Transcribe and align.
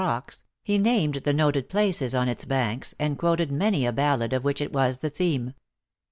o 0.01 0.03
rocks, 0.03 0.43
he 0.63 0.79
named 0.79 1.13
the 1.17 1.31
noted 1.31 1.69
places 1.69 2.15
on 2.15 2.27
its 2.27 2.43
banks, 2.43 2.95
and 2.97 3.19
quoted 3.19 3.51
many 3.51 3.85
a 3.85 3.93
ballad 3.93 4.33
of 4.33 4.43
which 4.43 4.59
it 4.59 4.73
was 4.73 4.97
the 4.97 5.11
theme. 5.11 5.53